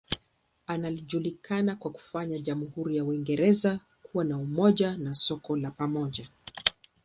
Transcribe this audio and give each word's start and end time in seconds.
Anajulikana 0.67 1.75
kwa 1.75 1.91
kufanya 1.91 2.39
jamhuri 2.39 2.97
ya 2.97 3.03
Uingereza 3.05 3.79
kuwa 4.03 4.23
na 4.25 4.37
umoja 4.37 4.97
na 4.97 5.13
soko 5.13 5.57
la 5.57 5.71
pamoja. 5.71 6.27